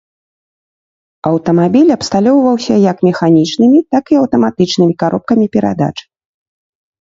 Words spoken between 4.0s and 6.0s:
і аўтаматычнымі каробкамі перадач.